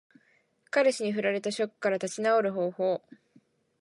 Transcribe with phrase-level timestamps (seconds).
[0.71, 3.03] 彼氏に振られたショックから立ち直る方法。